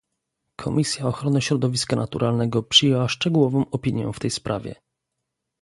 Komisja 0.55 1.05
Ochrony 1.07 1.41
Środowiska 1.41 1.95
Naturalnego 1.95 2.63
przyjęła 2.63 3.07
szczegółową 3.07 3.69
opinię 3.69 4.11
w 4.13 4.19
tej 4.19 4.29
sprawie 4.31 4.75